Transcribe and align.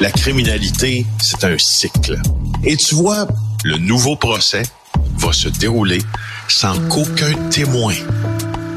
la 0.00 0.10
criminalité, 0.10 1.04
c'est 1.22 1.44
un 1.44 1.58
cycle. 1.58 2.16
Et 2.64 2.76
tu 2.76 2.94
vois, 2.94 3.28
le 3.64 3.76
nouveau 3.76 4.16
procès 4.16 4.62
va 5.18 5.32
se 5.32 5.48
dérouler 5.48 5.98
sans 6.48 6.74
qu'aucun 6.88 7.34
témoin 7.50 7.94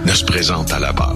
ne 0.05 0.11
se 0.11 0.25
présente 0.25 0.73
à 0.73 0.79
la 0.79 0.91
barre. 0.91 1.15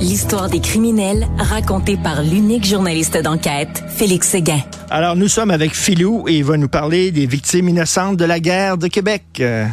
L'histoire 0.00 0.48
des 0.48 0.60
criminels 0.60 1.26
racontée 1.38 1.96
par 1.96 2.22
l'unique 2.22 2.64
journaliste 2.64 3.16
d'enquête, 3.16 3.82
Félix 3.88 4.28
Séguin. 4.28 4.62
Alors, 4.90 5.16
nous 5.16 5.26
sommes 5.26 5.50
avec 5.50 5.74
Philou 5.74 6.28
et 6.28 6.34
il 6.34 6.44
va 6.44 6.56
nous 6.56 6.68
parler 6.68 7.10
des 7.10 7.26
victimes 7.26 7.68
innocentes 7.68 8.16
de 8.16 8.24
la 8.24 8.38
guerre 8.38 8.78
de 8.78 8.86
Québec. 8.86 9.24
Euh, 9.40 9.66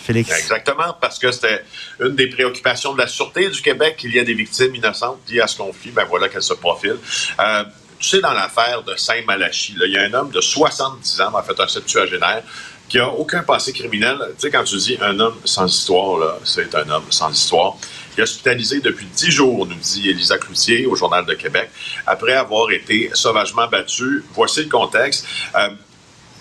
Félix. 0.00 0.30
Exactement, 0.38 0.96
parce 1.00 1.18
que 1.18 1.32
c'était 1.32 1.62
une 1.98 2.14
des 2.14 2.26
préoccupations 2.26 2.92
de 2.92 2.98
la 2.98 3.06
Sûreté 3.06 3.48
du 3.48 3.62
Québec. 3.62 3.98
Il 4.04 4.12
y 4.12 4.18
a 4.18 4.24
des 4.24 4.34
victimes 4.34 4.74
innocentes 4.74 5.20
liées 5.30 5.40
à 5.40 5.46
ce 5.46 5.56
conflit. 5.56 5.92
Ben 5.92 6.04
voilà 6.04 6.28
qu'elles 6.28 6.42
se 6.42 6.52
profilent. 6.52 6.98
Euh, 7.40 7.64
sais, 8.08 8.20
dans 8.20 8.32
l'affaire 8.32 8.82
de 8.82 8.96
Saint-Malachie, 8.96 9.74
il 9.84 9.92
y 9.92 9.98
a 9.98 10.02
un 10.02 10.14
homme 10.14 10.30
de 10.30 10.40
70 10.40 11.20
ans, 11.20 11.32
en 11.34 11.42
fait, 11.42 11.58
un 11.58 11.68
septuagénaire, 11.68 12.42
qui 12.88 12.98
n'a 12.98 13.08
aucun 13.08 13.42
passé 13.42 13.72
criminel. 13.72 14.18
Tu 14.36 14.42
sais, 14.42 14.50
quand 14.50 14.64
tu 14.64 14.76
dis 14.76 14.98
un 15.00 15.18
homme 15.18 15.36
sans 15.44 15.66
histoire, 15.66 16.38
c'est 16.44 16.74
un 16.74 16.88
homme 16.90 17.06
sans 17.10 17.30
histoire. 17.30 17.76
Il 18.16 18.20
est 18.20 18.22
hospitalisé 18.22 18.80
depuis 18.80 19.06
dix 19.06 19.30
jours, 19.30 19.66
nous 19.66 19.74
dit 19.74 20.10
Elisa 20.10 20.38
Cloutier 20.38 20.86
au 20.86 20.94
Journal 20.94 21.24
de 21.24 21.34
Québec, 21.34 21.70
après 22.06 22.34
avoir 22.34 22.70
été 22.70 23.10
sauvagement 23.14 23.66
battu. 23.68 24.24
Voici 24.34 24.64
le 24.64 24.68
contexte. 24.68 25.26
Euh, 25.56 25.70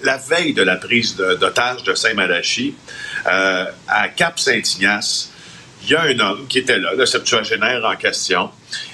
la 0.03 0.17
veille 0.17 0.53
de 0.53 0.63
la 0.63 0.75
prise 0.75 1.15
d'otage 1.15 1.83
de, 1.83 1.95
Saint-Malachie, 1.95 2.75
euh, 3.25 3.65
à 3.87 4.09
Cap-Saint-Ignace, 4.09 5.31
il 5.83 5.91
y 5.91 5.95
a 5.95 6.01
un 6.01 6.19
homme 6.19 6.47
qui 6.47 6.59
était 6.59 6.79
là, 6.79 6.93
le 6.95 7.05
septuagénaire 7.05 7.83
en 7.83 7.95
question, 7.95 8.49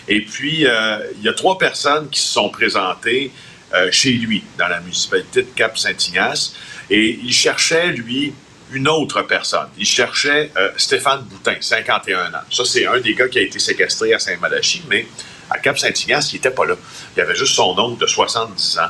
et 0.07 0.21
puis 0.21 0.66
euh, 0.66 0.99
il 1.17 1.23
y 1.23 1.30
a 1.30 1.34
trois 1.34 1.57
personnes 1.57 2.09
qui 2.09 2.20
se 2.20 2.30
sont 2.30 2.49
présentées 2.49 3.31
euh, 3.73 3.89
chez 3.91 4.14
lui, 4.14 4.44
dans 4.58 4.67
la 4.67 4.80
municipalité 4.80 5.44
de 5.44 5.49
Cap-Saint-Ignace, 5.55 6.55
et 6.89 7.19
il 7.23 7.31
cherchait, 7.31 7.88
lui, 7.91 8.33
une 8.72 8.88
autre 8.88 9.22
personne. 9.23 9.67
Il 9.77 9.86
cherchait 9.86 10.52
euh, 10.58 10.72
Stéphane 10.77 11.22
Boutin, 11.23 11.55
51 11.59 12.33
ans. 12.33 12.38
Ça, 12.52 12.66
c'est 12.66 12.88
un 12.88 12.99
des 12.99 13.14
gars 13.14 13.27
qui 13.27 13.39
a 13.39 13.42
été 13.42 13.59
séquestré 13.59 14.14
à 14.14 14.19
Saint-Malachie, 14.19 14.83
mais 14.89 15.08
à 15.49 15.59
Cap-Saint-Ignace, 15.59 16.33
il 16.33 16.36
n'était 16.36 16.52
pas 16.52 16.66
là. 16.66 16.75
Il 17.16 17.21
avait 17.21 17.36
juste 17.36 17.53
son 17.53 17.77
oncle 17.77 18.02
de 18.02 18.08
70 18.08 18.80
ans. 18.80 18.89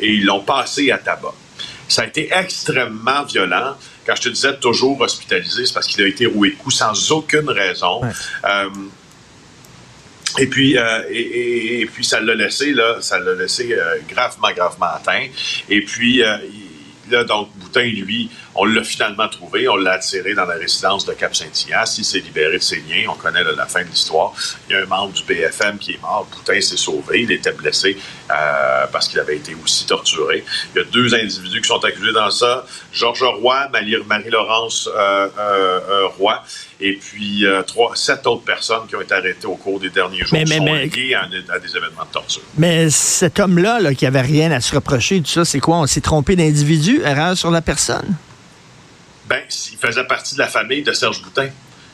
et 0.00 0.08
ils 0.08 0.24
l'ont 0.24 0.42
passé 0.42 0.92
à 0.92 0.98
tabac. 0.98 1.34
Ça 1.88 2.02
a 2.02 2.06
été 2.06 2.30
extrêmement 2.32 3.24
violent. 3.24 3.76
Quand 4.06 4.14
je 4.16 4.22
te 4.22 4.28
disais 4.28 4.56
toujours 4.58 5.00
hospitalisé, 5.00 5.66
c'est 5.66 5.74
parce 5.74 5.86
qu'il 5.86 6.04
a 6.04 6.08
été 6.08 6.26
roué 6.26 6.50
de 6.50 6.56
coups 6.56 6.76
sans 6.76 7.12
aucune 7.12 7.48
raison. 7.50 8.02
Euh, 8.44 8.68
et 10.38 10.46
puis, 10.46 10.76
euh, 10.76 11.02
et, 11.10 11.88
puis 11.92 12.04
ça 12.04 12.20
l'a 12.20 12.34
laissé 12.34 12.72
là, 12.72 12.96
ça 13.00 13.18
l'a 13.18 13.34
laissé 13.34 13.72
euh, 13.72 13.98
gravement, 14.08 14.50
gravement 14.52 14.86
atteint. 14.86 15.26
Et 15.68 15.82
puis, 15.82 16.22
donc, 17.08 17.50
Boutin, 17.56 17.82
lui, 17.82 18.30
on 18.54 18.64
l'a 18.64 18.84
finalement 18.84 19.28
trouvé, 19.28 19.68
on 19.68 19.76
l'a 19.76 19.92
attiré 19.92 20.34
dans 20.34 20.44
la 20.44 20.54
résidence 20.54 21.04
de 21.04 21.12
Cap-Saint-Ignace. 21.12 21.98
Il 21.98 22.04
s'est 22.04 22.20
libéré 22.20 22.58
de 22.58 22.62
ses 22.62 22.76
liens. 22.76 23.06
On 23.08 23.14
connaît 23.14 23.42
la 23.42 23.66
fin 23.66 23.82
de 23.82 23.88
l'histoire. 23.88 24.32
Il 24.68 24.74
y 24.74 24.76
a 24.76 24.82
un 24.82 24.86
membre 24.86 25.12
du 25.12 25.22
PFM 25.22 25.78
qui 25.78 25.92
est 25.92 26.00
mort. 26.00 26.26
Boutin 26.32 26.60
s'est 26.60 26.76
sauvé. 26.76 27.22
Il 27.22 27.32
était 27.32 27.52
blessé 27.52 27.96
euh, 28.30 28.86
parce 28.92 29.08
qu'il 29.08 29.18
avait 29.20 29.36
été 29.36 29.54
aussi 29.62 29.86
torturé. 29.86 30.44
Il 30.74 30.78
y 30.78 30.80
a 30.82 30.84
deux 30.84 31.14
individus 31.14 31.60
qui 31.60 31.68
sont 31.68 31.84
accusés 31.84 32.12
dans 32.12 32.30
ça. 32.30 32.64
Georges 32.92 33.24
Roy, 33.24 33.68
Marie-Laurence 34.06 34.88
euh, 34.94 35.28
euh, 35.38 36.06
Roy 36.18 36.42
et 36.86 36.98
puis 37.00 37.46
trois, 37.66 37.96
sept 37.96 38.26
autres 38.26 38.44
personnes 38.44 38.86
qui 38.86 38.94
ont 38.94 39.00
été 39.00 39.14
arrêtées 39.14 39.46
au 39.46 39.56
cours 39.56 39.80
des 39.80 39.88
derniers 39.88 40.20
jours 40.20 40.32
mais, 40.32 40.44
sont 40.44 40.64
liées 40.66 41.14
à, 41.14 41.26
des 41.58 41.76
événements 41.76 42.04
de 42.04 42.12
torture. 42.12 42.42
Mais 42.58 42.90
cet 42.90 43.40
homme-là, 43.40 43.80
là, 43.80 43.94
qui 43.94 44.04
avait 44.04 44.20
rien 44.20 44.52
à 44.52 44.60
se 44.60 44.74
reprocher, 44.74 45.22
tout 45.22 45.30
ça, 45.30 45.46
c'est 45.46 45.60
quoi? 45.60 45.78
On 45.78 45.86
s'est 45.86 46.02
trompé 46.02 46.36
d'individu? 46.36 47.00
Erreur 47.02 47.38
sur 47.38 47.50
la 47.50 47.62
personne? 47.62 48.14
Ben, 49.26 49.40
il 49.72 49.78
faisait 49.78 50.04
partie 50.04 50.34
de 50.34 50.40
la 50.40 50.48
famille 50.48 50.82
de 50.82 50.92
Serge 50.92 51.22
Boutin. 51.22 51.48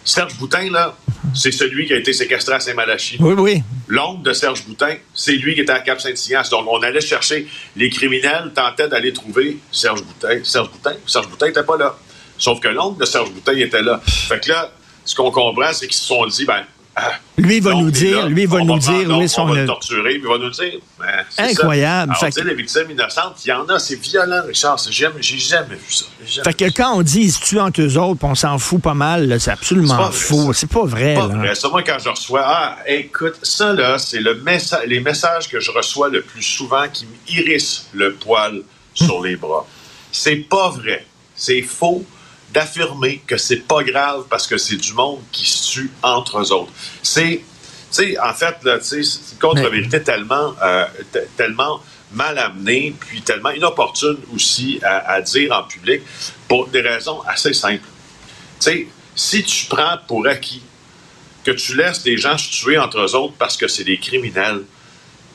Serge 0.04 0.34
Boutin, 0.38 0.68
là, 0.72 0.96
c'est 1.34 1.52
celui 1.52 1.86
qui 1.86 1.92
a 1.92 1.96
été 1.96 2.12
séquestré 2.12 2.56
à 2.56 2.58
Saint-Malachie. 2.60 3.18
Oui, 3.20 3.34
oui. 3.38 3.62
L'oncle 3.86 4.22
de 4.22 4.32
Serge 4.32 4.64
Boutin, 4.64 4.96
c'est 5.14 5.34
lui 5.34 5.54
qui 5.54 5.60
était 5.60 5.72
à 5.72 5.78
Cap-Saint-Ignace. 5.78 6.50
Donc, 6.50 6.66
on 6.68 6.82
allait 6.82 7.00
chercher. 7.00 7.46
Les 7.76 7.90
criminels 7.90 8.50
tentaient 8.52 8.88
d'aller 8.88 9.12
trouver 9.12 9.58
Serge 9.70 10.02
Boutin. 10.02 10.40
Serge 10.42 10.70
Boutin, 10.70 10.94
Serge 11.06 11.28
Boutin 11.28 11.46
n'était 11.46 11.62
pas 11.62 11.76
là. 11.76 11.96
Sauf 12.38 12.58
que 12.58 12.68
l'oncle 12.68 12.98
de 12.98 13.04
Serge 13.04 13.30
Boutin 13.30 13.54
était 13.56 13.82
là. 13.82 14.00
Fait 14.04 14.40
que 14.40 14.48
là, 14.48 14.72
ce 15.10 15.14
qu'on 15.16 15.30
comprend, 15.32 15.72
c'est 15.72 15.88
qu'ils 15.88 15.96
se 15.96 16.06
sont 16.06 16.24
dit, 16.26 16.44
ben, 16.44 16.62
ah, 16.94 17.12
lui 17.36 17.58
va 17.60 17.74
nous 17.74 17.90
dire, 17.90 18.28
lui 18.28 18.46
va 18.46 18.60
nous 18.60 18.78
dire 18.78 19.20
est 19.20 19.28
son. 19.28 19.42
On 19.42 19.46
va 19.46 19.60
le 19.60 19.66
torturer, 19.66 20.14
il 20.14 20.22
va 20.22 20.38
nous 20.38 20.50
dire. 20.50 20.74
Ben, 20.98 21.24
Incroyable. 21.38 22.12
Alors, 22.16 22.32
fait... 22.32 22.44
les 22.44 22.54
victimes 22.54 22.90
innocentes, 22.90 23.44
il 23.44 23.48
y 23.48 23.52
en 23.52 23.66
a, 23.68 23.78
c'est 23.78 23.96
violent, 23.96 24.42
Richard. 24.46 24.78
J'ai 24.88 25.38
jamais 25.38 25.74
vu 25.74 25.92
ça. 25.92 26.42
fait 26.44 26.54
que 26.54 26.64
quand 26.76 26.96
on 26.96 27.02
dit 27.02 27.22
ils 27.22 27.32
se 27.32 27.40
tuent 27.40 27.60
entre 27.60 27.80
eux 27.80 27.98
autres, 27.98 28.20
on 28.22 28.34
s'en 28.36 28.58
fout 28.58 28.80
pas 28.80 28.94
mal, 28.94 29.40
c'est 29.40 29.50
absolument 29.50 30.10
faux. 30.12 30.52
C'est 30.52 30.70
pas 30.70 30.84
vrai. 30.84 31.14
C'est 31.16 31.20
pas 31.20 31.26
vrai. 31.28 31.54
Ça, 31.54 31.68
moi, 31.68 31.82
quand 31.82 31.98
je 31.98 32.08
reçois, 32.08 32.42
ah, 32.44 32.78
écoute, 32.86 33.36
ça 33.42 33.72
là, 33.72 33.98
c'est 33.98 34.20
le 34.20 34.40
les 34.86 35.00
messages 35.00 35.48
que 35.48 35.58
je 35.58 35.70
reçois 35.72 36.08
le 36.08 36.22
plus 36.22 36.42
souvent 36.42 36.88
qui 36.92 37.06
m'irrissent 37.28 37.88
le 37.92 38.14
poil 38.14 38.62
sur 38.94 39.22
les 39.22 39.36
bras. 39.36 39.66
C'est 40.12 40.36
pas 40.36 40.70
vrai. 40.70 41.04
C'est 41.34 41.62
faux 41.62 42.04
d'affirmer 42.52 43.22
que 43.26 43.36
c'est 43.36 43.66
pas 43.66 43.82
grave 43.82 44.24
parce 44.28 44.46
que 44.46 44.58
c'est 44.58 44.76
du 44.76 44.92
monde 44.92 45.20
qui 45.32 45.48
se 45.48 45.72
tue 45.72 45.90
entre 46.02 46.40
eux 46.40 46.52
autres. 46.52 46.72
C'est, 47.02 47.42
tu 47.92 48.18
en 48.18 48.34
fait, 48.34 48.56
c'est 48.82 49.00
une 49.00 49.38
contre-vérité 49.40 50.02
tellement, 50.02 50.54
euh, 50.62 50.84
tellement 51.36 51.82
mal 52.12 52.38
amenée, 52.38 52.94
puis 52.98 53.22
tellement 53.22 53.50
inopportune 53.50 54.18
aussi 54.34 54.80
à, 54.82 55.20
dire 55.20 55.52
en 55.52 55.62
public 55.62 56.02
pour 56.48 56.68
des 56.68 56.80
raisons 56.80 57.20
assez 57.22 57.52
simples. 57.52 57.86
Tu 58.58 58.64
sais, 58.64 58.86
si 59.14 59.44
tu 59.44 59.66
prends 59.66 59.98
pour 60.08 60.26
acquis 60.26 60.62
que 61.44 61.52
tu 61.52 61.76
laisses 61.76 62.02
des 62.02 62.16
gens 62.16 62.36
se 62.36 62.50
tuer 62.50 62.78
entre 62.78 62.98
eux 62.98 63.14
autres 63.14 63.34
parce 63.38 63.56
que 63.56 63.68
c'est 63.68 63.84
des 63.84 63.98
criminels, 63.98 64.62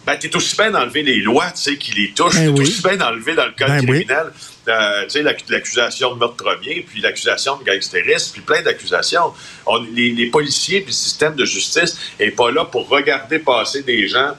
ben, 0.06 0.18
tu 0.18 0.28
es 0.28 0.36
aussi 0.36 0.56
bien 0.56 0.70
d'enlever 0.70 1.02
les 1.02 1.20
lois 1.22 1.50
tu 1.52 1.62
sais, 1.62 1.78
qui 1.78 1.92
les 1.94 2.12
touchent. 2.12 2.36
Ben 2.36 2.54
tu 2.54 2.62
es 2.62 2.66
aussi 2.66 2.82
bien 2.82 2.98
d'enlever 2.98 3.34
dans 3.36 3.46
le 3.46 3.54
code 3.58 3.70
ben 3.70 3.86
criminel 3.86 4.32
euh, 4.68 5.06
l'accusation 5.50 6.14
de 6.14 6.20
meurtre 6.20 6.44
premier, 6.44 6.86
puis 6.88 7.02
l'accusation 7.02 7.58
de 7.58 7.64
gangstérisme, 7.64 8.34
puis 8.34 8.42
plein 8.42 8.62
d'accusations. 8.62 9.34
Les, 9.94 10.12
les, 10.12 10.28
policiers 10.28 10.82
puis 10.82 10.92
le 10.92 10.94
système 10.94 11.36
de 11.36 11.46
justice 11.46 11.98
n'est 12.20 12.32
pas 12.32 12.52
là 12.52 12.66
pour 12.66 12.88
regarder 12.90 13.40
passer 13.40 13.84
des 13.84 14.08
gens 14.08 14.34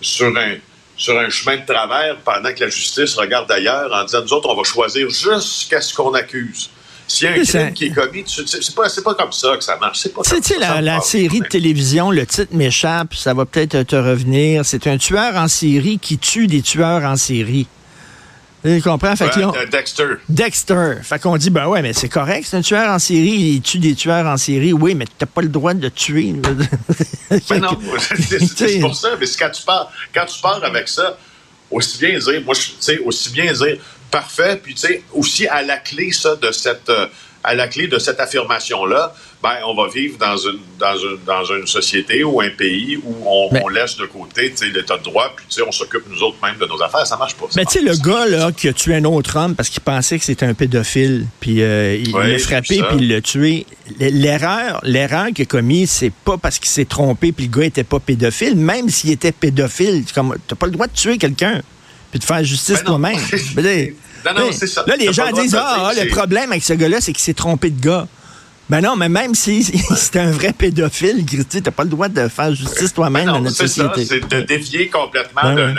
sur 0.00 0.36
un, 0.36 0.56
sur 0.96 1.18
un 1.18 1.28
chemin 1.28 1.58
de 1.58 1.66
travers 1.66 2.18
pendant 2.18 2.52
que 2.52 2.60
la 2.60 2.68
justice 2.68 3.14
regarde 3.14 3.50
ailleurs 3.50 3.92
en 3.92 4.04
disant, 4.04 4.22
nous 4.22 4.32
autres, 4.32 4.48
on 4.48 4.56
va 4.56 4.64
choisir 4.64 5.08
jusqu'à 5.08 5.80
ce 5.80 5.94
qu'on 5.94 6.14
accuse. 6.14 6.70
S'il 7.06 7.26
y 7.26 7.32
a 7.32 7.40
un 7.40 7.42
crime 7.42 7.72
qui 7.72 7.84
est 7.86 7.94
commis, 7.94 8.24
c'est 8.26 8.74
pas, 8.74 8.88
pas 9.02 9.14
comme 9.14 9.32
ça 9.32 9.56
que 9.56 9.64
ça 9.64 9.78
marche. 9.78 10.00
C'est 10.00 10.12
pas 10.12 10.20
la, 10.60 10.80
la 10.82 11.00
série 11.00 11.40
de 11.40 11.46
télévision, 11.46 12.10
le 12.10 12.26
titre 12.26 12.54
m'échappe, 12.54 13.14
ça 13.14 13.32
va 13.32 13.46
peut-être 13.46 13.82
te 13.84 13.96
revenir. 13.96 14.66
C'est 14.66 14.86
un 14.86 14.98
tueur 14.98 15.34
en 15.36 15.48
série 15.48 15.98
qui 15.98 16.18
tue 16.18 16.46
des 16.46 16.60
tueurs 16.60 17.04
en 17.04 17.16
série. 17.16 17.66
Tu 18.64 18.82
comprends? 18.82 19.14
Fait 19.14 19.30
Dexter. 19.70 20.08
Dexter. 20.28 20.94
Fait 21.02 21.20
qu'on 21.20 21.36
dit, 21.36 21.50
ben 21.50 21.68
ouais, 21.68 21.80
mais 21.80 21.92
c'est 21.92 22.08
correct, 22.08 22.46
c'est 22.48 22.56
un 22.56 22.60
tueur 22.60 22.90
en 22.90 22.98
série, 22.98 23.54
il 23.54 23.60
tue 23.60 23.78
des 23.78 23.94
tueurs 23.94 24.26
en 24.26 24.36
série. 24.36 24.72
Oui, 24.72 24.94
mais 24.94 25.04
t'as 25.16 25.26
pas 25.26 25.42
le 25.42 25.48
droit 25.48 25.74
de 25.74 25.88
tuer. 25.88 26.32
ben 27.30 27.60
non, 27.60 27.78
c'est 28.56 28.80
pour 28.80 28.96
ça. 28.96 29.10
Mais 29.20 29.26
quand 29.38 29.50
tu 29.50 29.62
pars, 29.62 29.92
quand 30.12 30.26
tu 30.26 30.40
pars 30.40 30.62
avec 30.64 30.88
ça, 30.88 31.16
aussi 31.70 31.98
bien 31.98 32.18
dire, 32.18 32.42
moi, 32.44 32.54
tu 32.54 32.72
sais, 32.80 32.98
aussi 32.98 33.30
bien 33.30 33.52
dire, 33.52 33.78
parfait, 34.10 34.60
puis 34.62 34.74
tu 34.74 34.80
sais, 34.80 35.02
aussi 35.12 35.46
à 35.46 35.62
la 35.62 35.76
clé, 35.76 36.10
ça, 36.12 36.34
de 36.36 36.50
cette, 36.50 36.88
euh, 36.88 37.06
à 37.44 37.54
la 37.54 37.68
clé 37.68 37.86
de 37.86 37.98
cette 37.98 38.20
affirmation-là, 38.20 39.14
ben, 39.42 39.54
on 39.66 39.74
va 39.74 39.88
vivre 39.88 40.18
dans 40.18 40.36
une, 40.36 40.58
dans 40.78 40.96
une, 40.96 41.18
dans 41.24 41.44
une 41.44 41.66
société 41.66 42.24
ou 42.24 42.40
un 42.40 42.50
pays 42.50 42.98
où 43.04 43.14
on, 43.24 43.68
laisse 43.68 43.96
de 43.96 44.06
côté 44.06 44.52
l'état 44.74 44.98
de 44.98 45.04
droit, 45.04 45.34
puis 45.36 45.62
on 45.66 45.70
s'occupe 45.70 46.02
nous 46.10 46.22
autres 46.22 46.38
même 46.42 46.56
de 46.58 46.66
nos 46.66 46.82
affaires. 46.82 47.06
Ça 47.06 47.16
marche 47.16 47.34
pas. 47.34 47.46
Mais 47.54 47.64
tu 47.64 47.78
sais, 47.78 47.80
le 47.80 47.96
gars 47.96 48.26
là, 48.26 48.50
qui 48.50 48.66
a 48.68 48.72
tué 48.72 48.96
un 48.96 49.04
autre 49.04 49.36
homme 49.36 49.54
parce 49.54 49.68
qu'il 49.68 49.82
pensait 49.82 50.18
que 50.18 50.24
c'était 50.24 50.46
un 50.46 50.54
pédophile, 50.54 51.26
puis 51.38 51.62
euh, 51.62 51.96
il 51.96 52.12
l'a 52.12 52.38
frappé, 52.38 52.82
puis 52.82 52.98
il 52.98 53.08
l'a 53.08 53.20
tué. 53.20 53.66
L'erreur, 54.00 54.80
l'erreur 54.82 55.28
qu'il 55.28 55.42
a 55.42 55.46
commise, 55.46 55.90
c'est 55.90 56.12
pas 56.12 56.36
parce 56.36 56.58
qu'il 56.58 56.68
s'est 56.68 56.84
trompé, 56.84 57.30
puis 57.32 57.46
le 57.46 57.56
gars 57.56 57.66
était 57.66 57.84
pas 57.84 58.00
pédophile. 58.00 58.56
Même 58.56 58.88
s'il 58.88 59.10
était 59.10 59.32
pédophile, 59.32 60.04
tu 60.04 60.20
n'as 60.20 60.56
pas 60.58 60.66
le 60.66 60.72
droit 60.72 60.88
de 60.88 60.92
tuer 60.92 61.18
quelqu'un, 61.18 61.62
puis 62.10 62.18
de 62.18 62.24
faire 62.24 62.42
justice 62.42 62.78
ben 62.78 62.84
toi-même. 62.84 63.18
non, 64.24 64.40
non, 64.40 64.52
c'est 64.52 64.66
ça. 64.66 64.84
Là, 64.86 64.96
les 64.96 65.12
gens 65.12 65.30
disent, 65.32 65.54
ah, 65.54 65.90
le 65.96 66.08
problème 66.08 66.52
avec 66.52 66.64
ce 66.64 66.72
gars-là, 66.72 67.00
c'est 67.00 67.12
qu'il 67.12 67.22
s'est 67.22 67.34
trompé 67.34 67.70
de 67.70 67.80
gars. 67.80 68.06
Ben 68.68 68.82
non, 68.82 68.96
mais 68.96 69.08
même 69.08 69.34
si 69.34 69.64
c'est 69.96 70.16
un 70.16 70.30
vrai 70.30 70.52
pédophile, 70.52 71.24
tu 71.24 71.60
n'as 71.60 71.70
pas 71.70 71.84
le 71.84 71.88
droit 71.88 72.08
de 72.08 72.28
faire 72.28 72.54
justice 72.54 72.92
toi-même 72.92 73.26
ben 73.26 73.32
dans 73.32 73.40
notre 73.40 73.56
société. 73.56 74.04
C'est 74.04 74.28
de 74.28 74.40
défier 74.42 74.88
complètement 74.88 75.54
ben 75.54 75.74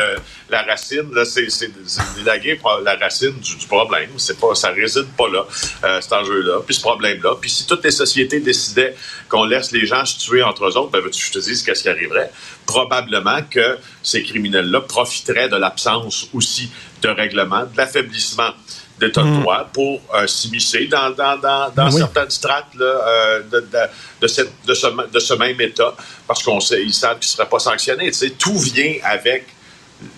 la 0.50 0.63
racine. 0.63 1.07
C'est 1.24 1.71
d'élaguer 2.15 2.59
la 2.83 2.95
racine 2.95 3.33
du, 3.33 3.68
problème. 3.68 4.09
C'est 4.18 4.39
pas, 4.39 4.56
ça 4.56 4.69
réside 4.69 5.07
pas 5.15 5.30
là, 5.30 5.45
euh, 5.83 6.01
cet 6.01 6.13
enjeu-là, 6.13 6.62
puis 6.65 6.74
ce 6.74 6.81
problème-là. 6.81 7.36
Puis 7.39 7.51
si 7.51 7.68
toutes 7.68 7.83
les 7.83 7.91
sociétés 7.91 8.39
décidaient 8.39 8.95
qu'on 9.27 9.45
laisse 9.45 9.71
les 9.71 9.85
gens 9.85 10.03
se 10.06 10.18
tuer 10.18 10.42
entre 10.42 10.65
eux 10.65 10.77
autres, 10.77 10.92
ben, 10.92 11.01
je 11.12 11.31
te 11.31 11.39
dis 11.39 11.63
qu'est-ce 11.63 11.83
qui 11.83 11.89
arriverait? 11.89 12.31
Probablement 12.65 13.42
que 13.50 13.77
ces 14.01 14.24
criminels-là 14.24 14.81
profiteraient 14.81 15.50
de 15.50 15.57
l'absence 15.57 16.27
aussi 16.33 16.71
de 17.03 17.09
règlement, 17.09 17.62
de 17.62 17.77
l'affaiblissement 17.77 18.51
d'État 19.00 19.22
de 19.22 19.28
mm. 19.28 19.42
droit 19.42 19.69
pour 19.72 20.01
euh, 20.13 20.28
s'immiscer 20.28 20.88
dans, 20.88 21.12
dans, 21.12 21.38
dans, 21.38 21.72
dans 21.72 21.92
certaines 21.92 22.30
strates 22.30 22.74
là, 22.75 22.86
euh, 22.86 23.44
de, 23.44 23.60
de, 23.60 23.78
de, 24.22 24.28
cette, 24.28 24.51
de, 24.66 24.74
ce, 24.74 24.88
de, 25.12 25.19
ce, 25.19 25.34
même 25.36 25.60
État, 25.62 25.96
parce 26.28 26.44
qu'on 26.44 26.60
sait, 26.60 26.84
ils 26.84 26.94
savent 26.94 27.19
qu'ils 27.19 27.30
ne 27.30 27.36
seraient 27.38 27.50
pas 27.50 27.60
sanctionnés. 27.60 28.07
Tu 28.07 28.13
sais, 28.13 28.30
tout 28.31 28.57
vient 28.60 28.96
avec 29.04 29.48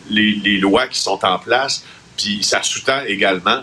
les, 0.09 0.33
les, 0.43 0.57
lois 0.57 0.87
qui 0.87 0.99
sont 0.99 1.19
en 1.23 1.39
place, 1.39 1.83
puis 2.17 2.43
ça 2.43 2.61
sous-tend 2.63 3.03
également 3.07 3.61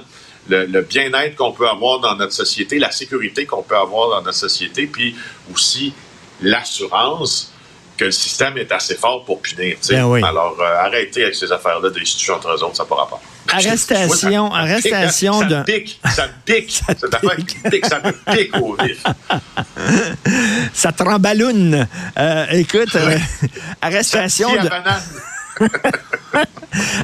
le, 0.48 0.66
le 0.66 0.82
bien-être 0.82 1.36
qu'on 1.36 1.52
peut 1.52 1.68
avoir 1.68 2.00
dans 2.00 2.16
notre 2.16 2.32
société, 2.32 2.78
la 2.78 2.90
sécurité 2.90 3.44
qu'on 3.46 3.62
peut 3.62 3.76
avoir 3.76 4.10
dans 4.10 4.22
notre 4.22 4.38
société, 4.38 4.86
puis 4.86 5.14
aussi 5.52 5.92
l'assurance 6.40 7.52
que 7.98 8.04
le 8.04 8.10
système 8.12 8.56
est 8.56 8.72
assez 8.72 8.94
fort 8.94 9.24
pour 9.24 9.42
punir. 9.42 9.76
Ben 9.88 10.04
oui. 10.04 10.22
Alors, 10.24 10.56
euh, 10.60 10.86
arrêtez 10.86 11.24
avec 11.24 11.34
ces 11.34 11.50
affaires-là 11.52 11.90
d'institutions 11.90 12.34
entre 12.34 12.48
eux 12.48 12.62
autres, 12.62 12.76
ça 12.76 12.84
ne 12.84 12.88
pourra 12.88 13.08
pas. 13.08 13.20
Arrestation, 13.50 14.50
ça, 14.50 14.56
arrestation 14.56 15.42
de. 15.42 15.54
Ça 15.56 15.62
pique, 15.64 16.00
ça 16.14 16.28
pique. 16.44 16.70
Ça 16.88 16.94
Cette 16.98 17.14
affaire 17.14 17.36
qui 17.36 17.56
pique, 17.70 17.86
ça 17.86 18.00
me 18.00 18.12
pique 18.34 18.56
au 18.56 18.76
vif. 18.76 19.02
ça 20.72 20.92
tremballoune. 20.92 21.86
Euh, 22.18 22.46
écoute, 22.52 22.94
euh, 22.94 23.18
arrestation 23.82 24.52
de. 24.52 24.68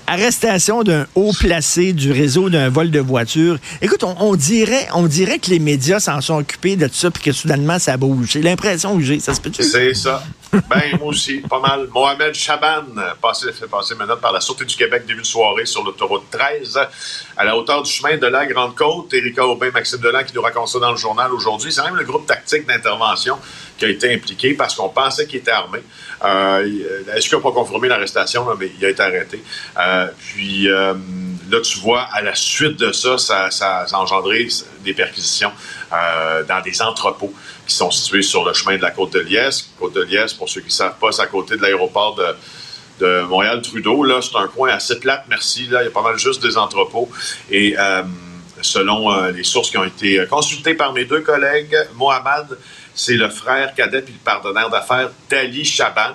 Arrestation 0.07 0.83
d'un 0.83 1.07
haut 1.15 1.33
placé 1.39 1.93
du 1.93 2.13
réseau 2.13 2.51
d'un 2.51 2.69
vol 2.69 2.91
de 2.91 3.01
voiture. 3.01 3.59
Écoute, 3.83 4.05
on, 4.05 4.35
dirait, 4.37 4.89
que 5.39 5.51
les 5.51 5.59
médias 5.59 6.01
s'en 6.01 6.21
sont 6.21 6.39
occupés 6.39 6.77
de 6.77 6.87
tout 6.87 6.95
ça 6.95 7.11
puis 7.11 7.23
que 7.23 7.33
soudainement 7.33 7.79
ça 7.79 7.97
bouge. 7.97 8.31
C'est 8.33 8.43
l'impression 8.43 8.97
que 8.97 9.03
j'ai. 9.03 9.21
Ça 9.21 9.35
se 9.35 9.41
peut 9.41 9.51
C'est 9.59 9.95
ça. 9.95 10.23
Ben, 10.69 10.97
moi 11.01 11.09
aussi, 11.09 11.39
pas 11.39 11.59
mal. 11.59 11.89
Mohamed 11.93 12.33
Chaban, 12.33 12.85
passé, 13.21 13.53
fait 13.53 13.67
passer 13.67 13.97
maintenant 13.97 14.17
par 14.17 14.33
la 14.33 14.41
Sûreté 14.41 14.65
du 14.65 14.77
Québec 14.77 15.05
début 15.07 15.23
de 15.23 15.27
soirée 15.27 15.67
sur 15.67 15.83
l'autoroute 15.83 16.31
13, 16.31 16.79
à 17.37 17.45
la 17.45 17.57
hauteur 17.57 17.83
du 17.83 17.91
chemin 17.91 18.17
de 18.17 18.27
la 18.27 18.47
Grande-Côte. 18.47 19.13
Érica 19.13 19.45
Aubin, 19.45 19.71
Maxime 19.73 19.99
Delan 19.99 20.23
qui 20.23 20.35
nous 20.35 20.43
raconte 20.43 20.69
ça 20.69 20.79
dans 20.79 20.93
le 20.93 20.97
journal 20.97 21.33
aujourd'hui. 21.33 21.73
C'est 21.73 21.83
même 21.83 21.97
le 21.97 22.05
groupe 22.05 22.27
tactique 22.27 22.67
d'intervention 22.67 23.37
qui 23.79 23.85
a 23.85 23.89
été 23.89 24.13
impliqué 24.13 24.55
parce 24.55 24.75
qu'on 24.75 24.89
pensait 24.89 25.27
qu'il 25.27 25.41
était 25.41 25.51
armé. 25.51 25.81
Euh, 26.25 27.03
Est-ce 27.15 27.29
qu'il 27.29 27.37
n'a 27.37 27.43
pas 27.43 27.53
confirmé 27.53 27.89
l'arrestation, 27.89 28.47
mais 28.59 28.71
il 28.79 28.85
a 28.85 28.91
été 28.91 29.03
arrêté. 29.03 29.43
Euh, 29.79 30.07
puis 30.19 30.69
euh, 30.69 30.95
là, 31.51 31.61
tu 31.61 31.79
vois, 31.79 32.03
à 32.13 32.23
la 32.23 32.35
suite 32.35 32.79
de 32.79 32.93
ça, 32.93 33.19
ça, 33.19 33.49
a 33.61 33.99
engendré 33.99 34.49
des 34.85 34.95
perquisitions 34.95 35.53
euh, 35.93 36.45
dans 36.45 36.61
des 36.63 36.81
entrepôts 36.83 37.33
qui 37.67 37.75
sont 37.75 37.91
situés 37.91 38.23
sur 38.23 38.45
le 38.45 38.53
chemin 38.53 38.77
de 38.77 38.83
la 38.83 38.91
côte 38.91 39.13
de 39.13 39.21
Liesse. 39.21 39.71
Côte 39.79 39.95
de 39.95 40.03
Liesse, 40.03 40.35
pour 40.35 40.49
ceux 40.49 40.61
qui 40.61 40.69
ne 40.69 40.73
savent 40.73 40.99
pas, 40.99 41.13
c'est 41.13 41.23
à 41.23 41.27
côté 41.27 41.57
de 41.57 41.63
l'aéroport 41.63 42.15
de, 42.15 42.27
de 43.01 43.23
Montréal-Trudeau. 43.23 44.05
Là, 44.05 44.21
c'est 44.23 44.37
un 44.37 44.49
coin 44.49 44.71
assez 44.71 45.01
plate, 45.01 45.25
merci. 45.29 45.67
Là, 45.67 45.83
il 45.83 45.87
y 45.87 45.89
a 45.89 45.91
pas 45.91 46.03
mal 46.03 46.19
juste 46.19 46.43
des 46.43 46.57
entrepôts. 46.57 47.11
Et 47.51 47.75
selon 48.63 49.31
les 49.31 49.45
sources 49.45 49.71
qui 49.71 49.77
ont 49.77 49.85
été 49.85 50.25
consultées 50.29 50.75
par 50.75 50.93
mes 50.93 51.05
deux 51.05 51.21
collègues, 51.21 51.77
Mohamed 51.97 52.57
c'est 52.95 53.15
le 53.17 53.29
frère 53.29 53.75
cadet 53.75 54.03
puis 54.03 54.15
le 54.15 54.25
partenaire 54.25 54.71
d'affaires 54.71 55.11
d'Ali 55.29 55.65
Chaban. 55.65 56.15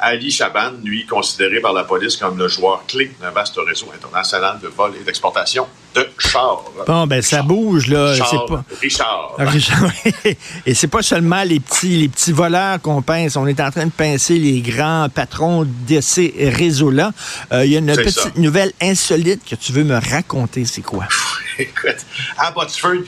Ali 0.00 0.30
Chaban, 0.30 0.72
lui, 0.84 1.06
considéré 1.06 1.60
par 1.60 1.72
la 1.72 1.82
police 1.82 2.16
comme 2.16 2.38
le 2.38 2.46
joueur 2.46 2.84
clé 2.86 3.10
d'un 3.20 3.30
vaste 3.30 3.58
réseau 3.66 3.90
international 3.92 4.60
de 4.62 4.68
vol 4.68 4.92
et 5.00 5.04
d'exportation 5.04 5.66
de 5.94 6.06
chars. 6.18 6.64
Bon, 6.86 7.06
ben 7.06 7.20
ça 7.20 7.42
bouge, 7.42 7.88
là. 7.88 8.12
Richard. 8.12 8.46
Pas... 8.46 8.64
Richard. 8.80 9.32
Ah, 9.38 9.44
Richard. 9.46 9.90
et 10.66 10.74
c'est 10.74 10.86
pas 10.86 11.02
seulement 11.02 11.42
les 11.42 11.58
petits, 11.58 11.96
les 11.96 12.08
petits 12.08 12.32
voleurs 12.32 12.80
qu'on 12.80 13.02
pince. 13.02 13.36
On 13.36 13.46
est 13.46 13.60
en 13.60 13.70
train 13.70 13.86
de 13.86 13.90
pincer 13.90 14.38
les 14.38 14.60
grands 14.60 15.08
patrons 15.08 15.66
de 15.66 16.00
ces 16.00 16.32
réseaux-là. 16.56 17.12
Euh, 17.52 17.64
il 17.64 17.72
y 17.72 17.76
a 17.76 17.80
une 17.80 17.94
petite 17.96 18.36
nouvelle 18.36 18.72
insolite 18.80 19.44
que 19.48 19.56
tu 19.56 19.72
veux 19.72 19.84
me 19.84 19.98
raconter. 19.98 20.64
C'est 20.64 20.82
quoi? 20.82 21.06
Écoute, 21.60 22.06
à 22.36 22.54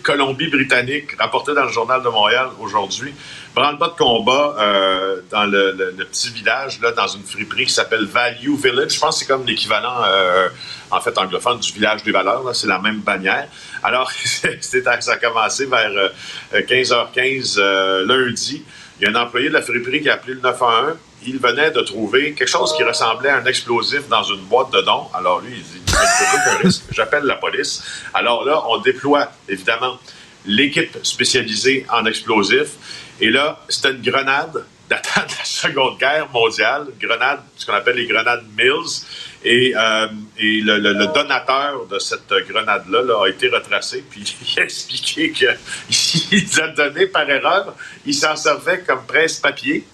Colombie-Britannique, 0.03 1.13
rapporté 1.21 1.55
dans 1.55 1.67
le 1.67 1.71
Journal 1.71 2.03
de 2.03 2.09
Montréal 2.09 2.49
aujourd'hui, 2.59 3.15
branle-bas 3.55 3.89
de 3.89 3.93
combat 3.93 4.57
euh, 4.59 5.21
dans 5.31 5.45
le, 5.45 5.93
petit 6.11 6.31
village, 6.31 6.81
là, 6.81 6.91
dans 6.91 7.07
une 7.07 7.23
friperie 7.23 7.67
qui 7.67 7.73
s'appelle 7.73 8.07
Value 8.07 8.57
Village. 8.57 8.95
Je 8.95 8.99
pense 8.99 9.15
que 9.15 9.21
c'est 9.21 9.33
comme 9.33 9.47
l'équivalent, 9.47 10.03
euh, 10.05 10.49
en 10.91 11.01
fait, 11.01 11.17
anglophone 11.17 11.61
du 11.61 11.73
village 11.73 12.03
des 12.03 12.11
valeurs. 12.11 12.45
C'est 12.57 12.67
la 12.67 12.81
même 12.81 13.01
bannière. 13.01 13.47
Alors, 13.85 14.11
ça 14.61 15.13
a 15.13 15.17
commencé 15.17 15.67
vers 15.67 16.11
15h15 16.53 17.55
euh, 17.59 18.05
lundi. 18.05 18.65
Il 19.01 19.05
y 19.05 19.07
a 19.07 19.17
un 19.17 19.23
employé 19.23 19.49
de 19.49 19.55
la 19.55 19.63
friperie 19.63 20.03
qui 20.03 20.11
a 20.11 20.15
appelé 20.15 20.35
le 20.35 20.41
911 20.41 20.97
il 21.27 21.39
venait 21.39 21.71
de 21.71 21.81
trouver 21.81 22.35
quelque 22.35 22.49
chose 22.49 22.75
qui 22.77 22.83
ressemblait 22.83 23.31
à 23.31 23.37
un 23.37 23.45
explosif 23.45 24.09
dans 24.09 24.23
une 24.23 24.41
boîte 24.43 24.73
de 24.73 24.81
dons. 24.81 25.09
Alors 25.15 25.41
lui, 25.41 25.53
il 25.57 25.63
dit, 25.63 25.93
aucun 25.93 26.57
risque, 26.59 26.85
j'appelle 26.93 27.25
la 27.25 27.37
police. 27.37 27.83
Alors 28.15 28.45
là, 28.45 28.63
on 28.69 28.79
déploie 28.79 29.31
évidemment 29.49 29.99
l'équipe 30.47 30.97
spécialisée 31.03 31.87
en 31.91 32.07
explosifs. 32.07 32.73
Et 33.21 33.31
là, 33.31 33.61
c'était 33.69 33.91
une 33.91 34.03
grenade 34.03 34.65
datant 34.89 35.21
de 35.21 35.39
la 35.39 35.45
Seconde 35.45 35.99
Guerre 35.99 36.29
mondiale, 36.31 36.89
grenade, 37.01 37.41
ce 37.57 37.65
qu'on 37.65 37.75
appelle 37.75 37.97
les 37.97 38.07
grenades 38.07 38.45
Mills. 38.57 39.05
Et, 39.45 39.73
euh, 39.75 40.09
le, 40.39 41.07
donateur 41.07 41.87
de 41.87 41.99
cette 41.99 42.33
grenade-là 42.49 43.23
a 43.25 43.29
été 43.29 43.49
retracé, 43.49 44.05
puis 44.11 44.23
il 44.23 44.61
a 44.61 44.65
expliqué 44.65 45.33
qu'il 45.33 45.49
a 46.63 46.69
donné 46.69 47.07
par 47.07 47.29
erreur, 47.31 47.75
il 48.05 48.15
s'en 48.15 48.37
servait 48.37 48.81
comme 48.81 49.07
presse-papier. 49.07 49.87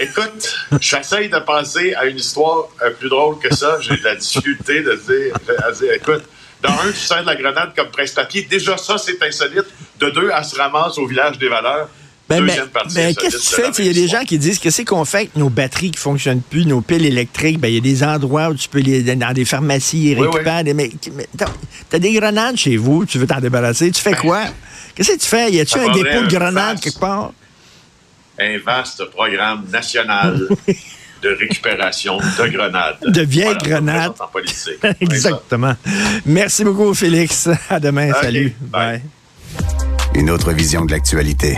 Écoute, 0.00 0.56
j'essaye 0.80 1.28
de 1.28 1.38
penser 1.38 1.94
à 1.94 2.06
une 2.06 2.16
histoire 2.16 2.68
euh, 2.82 2.90
plus 2.90 3.08
drôle 3.08 3.38
que 3.38 3.54
ça. 3.54 3.78
J'ai 3.80 3.96
de 3.96 4.04
la 4.04 4.16
difficulté 4.16 4.82
de 4.82 4.94
dire, 4.94 5.92
écoute, 5.92 6.22
dans 6.62 6.70
un, 6.70 6.90
tu 6.92 6.98
sers 6.98 7.22
de 7.22 7.26
la 7.26 7.36
grenade 7.36 7.72
comme 7.76 7.88
presse-papier. 7.88 8.46
Déjà, 8.48 8.76
ça, 8.76 8.98
c'est 8.98 9.22
insolite. 9.22 9.66
De 9.98 10.10
deux, 10.10 10.30
elle 10.36 10.44
se 10.44 10.56
ramasse 10.56 10.98
au 10.98 11.06
village 11.06 11.38
des 11.38 11.48
valeurs. 11.48 11.88
Ben, 12.28 12.42
mais, 12.42 12.58
ben, 12.94 13.14
qu'est-ce 13.14 13.36
que 13.38 13.56
tu 13.56 13.72
fais? 13.72 13.82
Il 13.82 13.86
y 13.86 13.90
a 13.90 13.92
des 13.94 14.06
gens 14.06 14.22
qui 14.22 14.36
disent 14.36 14.58
qu'est-ce 14.58 14.82
qu'on 14.82 15.06
fait 15.06 15.16
avec 15.16 15.36
nos 15.36 15.48
batteries 15.48 15.92
qui 15.92 15.98
fonctionnent 15.98 16.42
plus, 16.42 16.66
nos 16.66 16.82
piles 16.82 17.06
électriques. 17.06 17.58
Ben, 17.58 17.68
il 17.68 17.76
y 17.76 17.78
a 17.78 17.80
des 17.80 18.04
endroits 18.04 18.48
où 18.48 18.54
tu 18.54 18.68
peux 18.68 18.80
les, 18.80 19.02
dans 19.02 19.32
des 19.32 19.46
pharmacies, 19.46 20.14
récupérer 20.14 20.62
des, 20.62 20.74
mais, 20.74 20.90
t'as 21.88 21.98
des 21.98 22.12
grenades 22.12 22.56
chez 22.56 22.76
vous, 22.76 23.06
tu 23.06 23.18
veux 23.18 23.26
t'en 23.26 23.40
débarrasser. 23.40 23.90
Tu 23.90 24.02
fais 24.02 24.12
ben, 24.12 24.18
quoi? 24.18 24.40
Qu'est-ce 24.94 25.12
que 25.12 25.18
tu 25.18 25.26
fais? 25.26 25.50
Y 25.52 25.60
a-tu 25.60 25.78
un 25.78 25.90
dépôt 25.90 26.22
de 26.22 26.28
grenades 26.28 26.80
quelque 26.80 26.98
part? 26.98 27.32
Un 28.38 28.58
vaste 28.64 29.04
programme 29.10 29.64
national 29.70 30.48
de 31.22 31.28
récupération 31.30 32.18
de 32.18 32.48
grenades. 32.48 32.98
De 33.06 33.22
vieilles 33.22 33.58
grenades. 33.58 34.12
En 34.20 34.28
politique. 34.28 34.78
Exactement. 35.00 35.74
Merci 36.26 36.64
beaucoup, 36.64 36.94
Félix. 36.94 37.48
À 37.68 37.80
demain. 37.80 38.12
Salut. 38.20 38.54
Une 40.14 40.30
autre 40.30 40.52
vision 40.52 40.84
de 40.84 40.92
l'actualité. 40.92 41.56